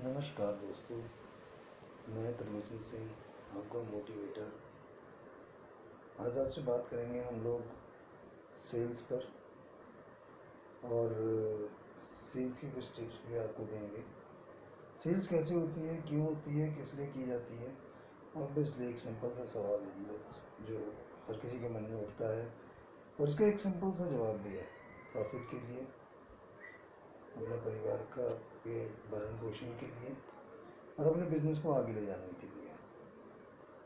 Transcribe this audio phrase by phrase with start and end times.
[0.00, 0.96] नमस्कार दोस्तों,
[2.14, 3.10] मैं त्रिलोचन सिंह,
[3.56, 4.52] आपका मोटिवेटर
[6.20, 7.62] आज आपसे बात करेंगे हम लोग
[8.56, 9.32] सेल्स पर
[10.84, 11.14] और
[11.98, 14.04] सेल्स की कुछ टिप्स भी आपको देंगे।
[14.98, 17.76] सेल्स कैसे होती है, क्यों होती है, किस लिए की जाती है?
[18.36, 19.80] और ऑब्वियसली एक सिंपल सा सवाल
[20.64, 20.94] जो
[21.28, 22.54] हर किसी के मन में उठता है।
[23.20, 24.66] और इसका एक सिंपल सा जवाब भी है
[25.12, 25.86] प्रॉफिट के लिए।
[27.36, 28.28] अपने परिवार का
[28.64, 30.16] पेट भरण पोषण के लिए
[30.98, 32.70] और अपने बिज़नेस को आगे ले जाने के लिए।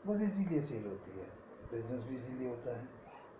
[0.07, 1.25] बस इसीलिए सेल होती है।
[1.71, 2.87] बिज़नेस भी इसीलिए होता है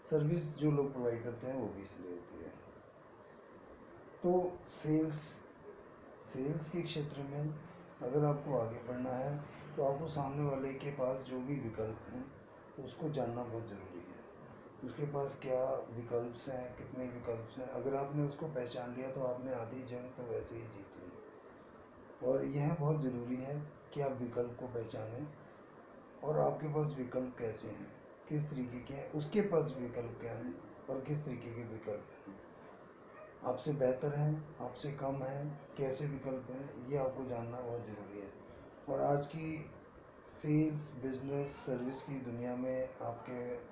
[0.09, 2.49] सर्विस जो लोग प्रोवाइड करते हैं वो भी इसलिए होती है।
[4.23, 4.31] तो
[4.65, 5.19] सेल्स
[6.33, 7.53] सेल्स के क्षेत्र में
[8.01, 9.31] अगर आपको आगे बढ़ना है
[9.75, 12.23] तो आपको सामने वाले के पास जो भी विकल्प हैं,
[12.85, 14.00] उसको जानना बहुत ज़रूरी है
[14.83, 17.67] उसके पास क्या विकल्प हैं, कितने विकल्प हैं?
[17.67, 22.45] अगर आपने उसको पहचान लिया तो आपने आधी जंग तो वैसे ही जीत ली। और
[22.45, 23.61] यह बहुत ज़रूरी है
[23.93, 25.27] कि आप विकल्प को पहचानें।
[26.23, 27.93] और आपके पास विकल्प कैसे हैं?
[28.29, 29.11] किस तरीके के हैं?
[29.11, 30.63] उसके पास विकल्प क्या हैं?
[30.89, 32.41] और किस तरीके के विकल्प हैं?
[33.43, 34.55] आपसे बेहतर हैं?
[34.59, 35.61] आपसे कम हैं?
[35.77, 36.87] कैसे विकल्प हैं?
[36.87, 38.31] ये आपको जानना बहुत ज़रूरी है।
[38.89, 39.71] और आज की
[40.25, 43.71] सेल्स, बिज़नेस, सर्विस की दुनिया में आपके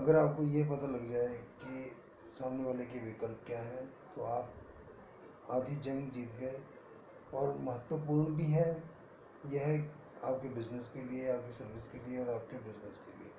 [0.00, 1.96] अगर आपको ये पता लग जाए कि
[2.30, 4.52] सामने वाले के विकल्प क्या है तो आप
[5.50, 6.60] आधी जंग जीत गए।
[7.34, 8.82] और महत्वपूर्ण भी है,
[9.46, 9.90] यह
[10.24, 13.30] आपके बिज़नेस के लिए, आपकी सर्विस के लिए और आपके बिज़नेस के लिए।